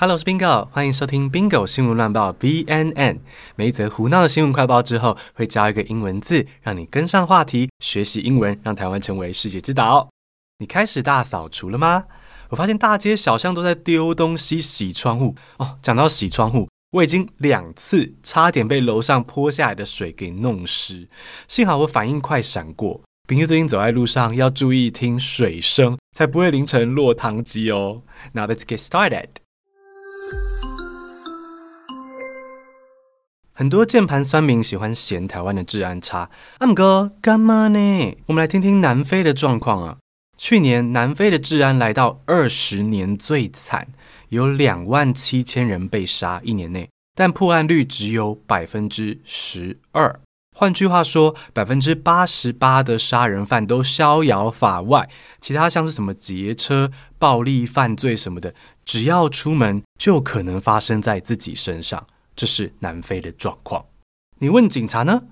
[0.00, 3.18] Hello，我是 Bingo，欢迎收听 Bingo 新闻乱报 BNN。
[3.54, 10.08] 每一则胡闹的新闻快报之后，会教一个英文字，让你跟上话题，学习英文，让台湾成为世界之岛。
[10.60, 12.04] 你开始大扫除了吗？
[12.48, 15.36] 我发现大街小巷都在丢东西、洗窗户。
[15.58, 21.10] 哦，讲到洗窗户，我已经两次差点被楼上泼下来的水给弄湿，
[21.46, 23.02] 幸好我反应快闪过。
[23.28, 28.00] 平时最近走在路上要注意听水声，才不会淋成落汤鸡哦。
[28.32, 29.26] Now let's get started.
[33.60, 38.16] 很多键盘酸民喜欢嫌台湾的治安差，阿姆哥干嘛呢？
[38.24, 39.98] 我们来听听南非的状况啊。
[40.38, 43.88] 去年南非的治安来到二十年最惨，
[44.30, 50.18] 有两万七千人被杀一年内，但破案率只有百分之十二。
[50.56, 55.06] 换句话说，百分之八十八的杀人犯都逍遥法外，
[55.38, 58.54] 其他像是什么劫车、暴力犯罪什么的，
[58.86, 62.06] 只要出门就可能发生在自己身上。
[62.40, 63.84] 这是南非的状况。
[64.38, 65.24] 你问警察呢？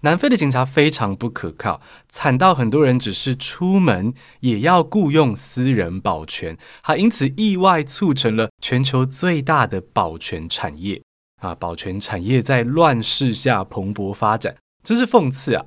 [0.00, 11.02] 南非的警察非常不可靠，惨到很多人只是出门也要雇佣私人保全，还因此意外促成了全球最大的保全产业。
[11.42, 15.66] 啊，保全产业在乱世下蓬勃发展，真是讽刺啊！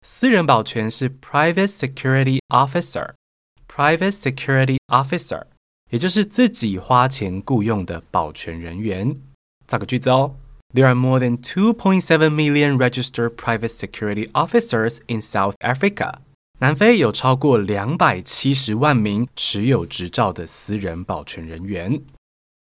[0.00, 5.44] 私人保全是 private security officer，private security officer，
[5.90, 9.20] 也就是自己花钱雇佣的保全人员。
[9.66, 10.34] 造个句子哦
[10.72, 16.14] ，There are more than 2.7 million registered private security officers in South Africa。
[16.60, 22.00] 南非有超过两百七十万名持有执照的私人保全人员。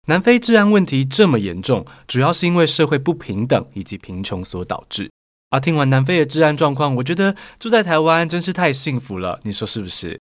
[0.08, 5.12] 南非治安问题这么严重，主要是因为社会不平等以及贫穷所导致。
[5.50, 10.20] 啊，听完南非的治安状况，我觉得住在台湾真是太幸福了，你说是不是？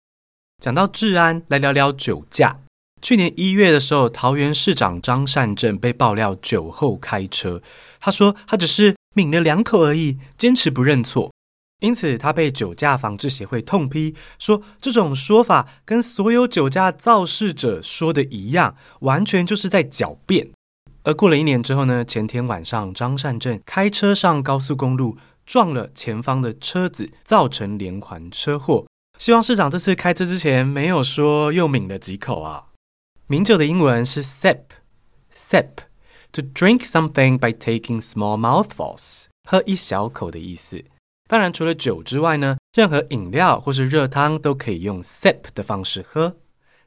[0.61, 2.59] 讲到治安，来聊聊酒驾。
[3.03, 7.61] 去年一月的时候，桃园市长张善政被爆料酒后开车。
[7.99, 11.29] 他说他只是抿了两口而已，坚持不认错。
[11.81, 20.51] 因此，他被酒驾防治协会痛批，说这种说法跟所有酒驾肇事者说的一样，完全就是在狡辩。
[21.03, 28.85] 而过了一年之后呢，前天晚上，张善政开车上高速公路，撞了前方的车子，造成连环车祸。
[29.19, 32.63] 希望市长这次开车之前没有说又抿了几口啊。
[33.27, 40.83] 抿酒的英文是 sip，sip，to drink something by taking small mouthfuls，喝一小口的意思。
[41.29, 46.35] 当然，除了酒之外呢，任何饮料或是热汤都可以用 sip 的方式喝。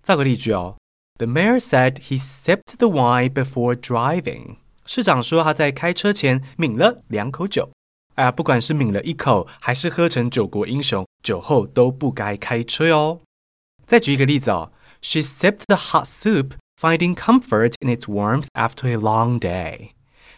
[0.02, 0.76] 造个例句哦
[1.16, 4.56] ，The mayor said he sipped the wine before driving。
[4.84, 7.70] 市长说他在开车前抿了两口酒。
[8.16, 13.20] 哎呀，不管是抿了一口，还是喝成酒国英雄，酒后都不该开车哦。
[13.86, 14.70] 再举一个例子哦。
[15.01, 19.91] She sipped the hot soup, finding comfort in its warmth after a long day.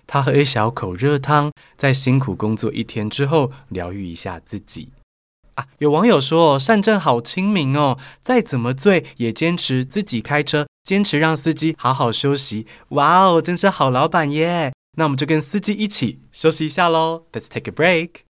[0.07, 4.91] 她喝一小口热汤，在辛苦工作一天之后，疗愈一下自己。
[5.55, 12.67] 啊，有网友说善政好亲民哦，再怎么醉也坚持自己开车，坚持让司机好好休息。
[12.91, 14.73] 哇哦，真是好老板耶！
[14.97, 17.25] 那我们就跟司机一起休息一下喽。
[17.33, 18.28] Let's take a break.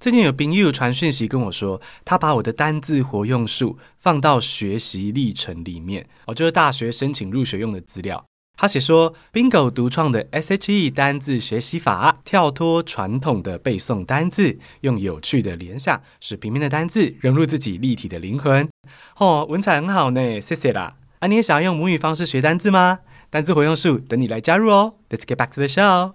[0.00, 8.24] 最近有朋友传讯息跟我说，他把我的单字活用术放到学习历程里面，哦，就是大学申请入学用的资料。
[8.56, 18.66] 他写说，Bingo 独创的 SHE 单字学习法，跳脱传统的背诵单字，用有趣的联想，使平面的单字融入自己立体的灵魂。
[19.18, 20.96] 哦，文采很好呢，谢谢啦。
[21.18, 23.00] 啊，你也想要用母语方式学单字吗？
[23.28, 24.94] 单字活用术等你来加入哦。
[25.10, 26.14] Let's get back to the show。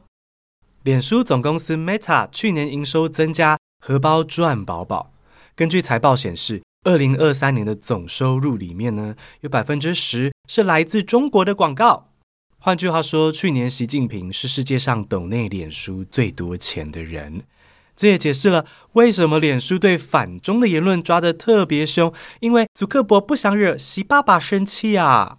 [0.82, 3.60] 脸书总公司 Meta 去年营收增加。
[3.80, 5.12] 荷包赚饱饱。
[5.56, 12.10] 根据财报显示，二零二三年的总收入里面呢，有百分之十是来自中国的广告。
[12.58, 17.44] 换句话说，去年习近平是世界上抖内脸书最多钱的人。
[17.96, 25.38] 这也解释了为什么脸书对反中的言论抓得特别凶，因为祖克伯不想惹习爸爸生气啊。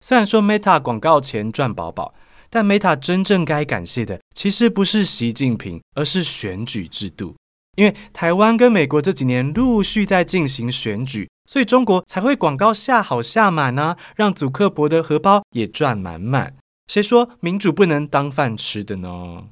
[0.00, 2.14] 虽然说 Meta 广告钱赚饱饱，
[2.50, 7.34] 但 Meta 真正该感谢的，其实不是习近平，而是选举制度。
[7.76, 16.56] 因为台湾跟美国这几年陆续在进行选举，所以中国才会广告下好下满呢、啊，让祖克伯的荷包也赚满满。
[16.88, 19.44] 谁说民主不能当饭吃的呢？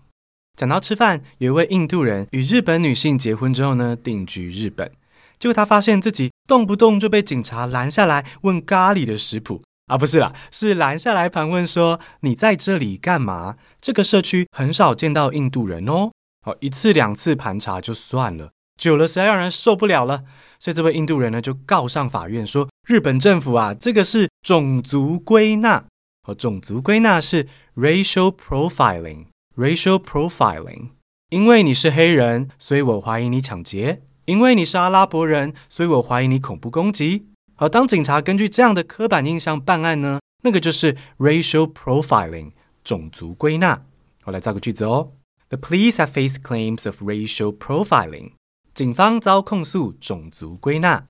[0.56, 4.90] 讲到吃饭，有一位印度人与日本女性结婚之后呢，定居日本。
[5.38, 13.56] 结果他发现自己动不动就被警察拦下来问咖喱的食谱啊，不是啦，是拦下来盘问说，你在这里干嘛？
[13.82, 16.10] 这个社区很少见到印度人哦。
[16.42, 20.22] 好，一次两次盘查就算了，久了实在让人受不了了。
[20.58, 25.84] 所以这位印度人呢就告上法院说，日本政府啊，这个是种族归纳。
[26.22, 29.26] 和种族归纳是 racial profiling
[29.56, 30.90] racial profiling。
[31.30, 37.26] 因为你是黑人，所以我怀疑你抢劫；因为你是阿拉伯人，所以我怀疑你恐怖攻击。
[37.56, 42.52] 而，当警察根据这样的刻板印象办案呢，那个就是 racial profiling，
[42.84, 43.82] 种族归纳。
[44.24, 45.12] 我来造个句子哦
[45.48, 48.32] ：The police have faced claims of racial profiling。
[48.74, 51.06] 警方遭控诉种族归纳。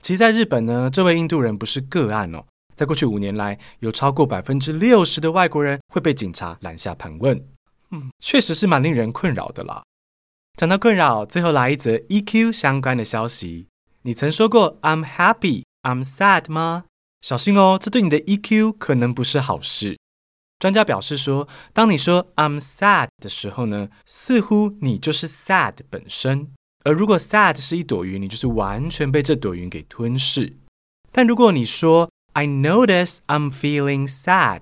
[0.00, 2.44] 其实，在日本呢，这位印度人不是个案哦。
[2.74, 7.44] 在过去五年来，有超过百分之六十的外国人会被警察拦下盘问。
[7.90, 9.82] 嗯，确实是蛮令人困扰的啦。
[10.56, 13.66] 讲到困扰，最后来一则 EQ 相关的消息。
[14.02, 16.84] 你曾说过 "I'm happy, I'm sad" 吗？
[17.20, 19.98] 小心哦，这对你的 EQ 可能不是好事。
[20.58, 26.52] 专家表示说，当你说 "I'm sad" 的时候呢，似乎你就是 sad 本身。
[26.84, 30.56] 而如果 sad 是一朵云，你就是完全被这朵云给吞噬。
[31.12, 34.60] 但如果你说 I notice I'm feeling sad。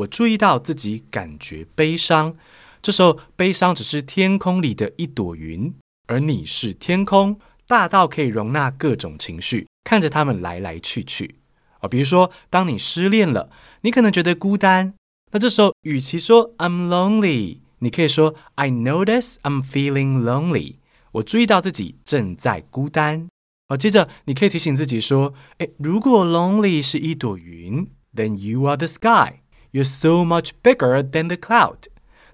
[0.00, 2.36] 我注意到自己感觉悲伤。
[2.82, 5.74] 这时候，悲伤只是天空里的一朵云，
[6.06, 11.36] 而你是天空，大到可以容纳各种情绪，看着它们来来去去。
[11.80, 13.50] 啊，比如说，当你失恋了，
[13.82, 14.94] 你可能觉得孤单。
[15.32, 20.76] 那这时候，与其说 I'm lonely，你可以说 I notice I'm feeling lonely。
[21.12, 23.28] 我注意到自己正在孤单。
[23.68, 29.40] 好，接着你可以提醒自己说：“诶，如果 lonely 是一朵云，then you are the sky.
[29.72, 31.84] You're so much bigger than the cloud。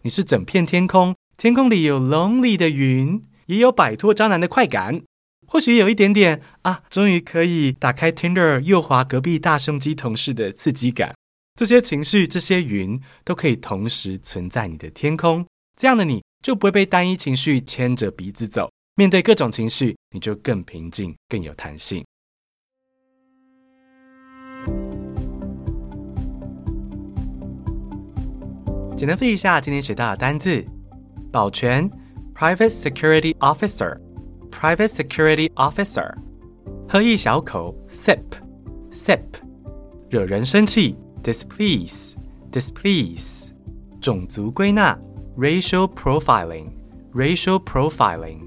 [0.03, 5.03] 你是整片天空，天空里有 lonely 的云，也有摆脱渣男的快感，
[5.47, 11.15] 或许有一点点啊，终于可以打开 Tinder 右滑隔壁大胸肌同事的刺激感。
[11.59, 15.47] 这些情绪，这些云，都可以同时存在你的天空。
[15.79, 22.03] 这样的你就不会被单一情绪牵着鼻子走。”面对各种情绪，你就更平静、更有弹性。
[28.97, 30.65] 简单复习一下今天学到的单字：
[31.31, 31.91] 保全
[32.35, 36.15] （Private Security Officer），Private Security Officer；
[36.89, 39.21] 喝一小口 （Sip），Sip；
[40.09, 43.49] 惹人生气 （Displease），Displease；
[44.01, 44.99] 种族归纳
[45.37, 48.47] （Racial Profiling），Racial Profiling。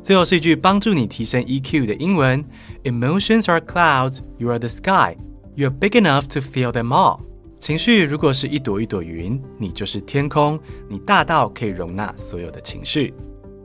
[0.00, 2.44] 最后是一句帮助你提升 EQ 的英文
[2.84, 5.16] ：Emotions are clouds, you are the sky.
[5.56, 7.27] You are big enough to feel them all.
[7.58, 10.58] 情绪如果是一朵一朵云，你就是天空，
[10.88, 13.12] 你大到可以容纳所有的情绪。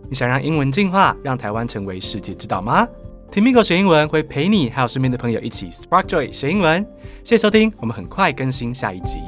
[0.10, 2.88] 你想让英文进化，让台湾成为世界之岛吗？
[3.32, 6.86] 听 Migo 学英文会陪你还有身边的朋友一起 Spark Joy 学英文。
[7.24, 9.20] 谢谢收听，我们很快更新下一集。